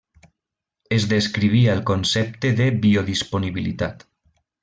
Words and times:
Es 0.95 1.05
descrivia 1.11 1.75
el 1.75 1.83
concepte 1.91 2.51
de 2.61 2.67
biodisponibilitat. 2.87 4.05